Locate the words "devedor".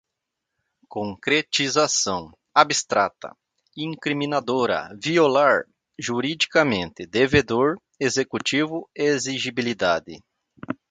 7.05-7.77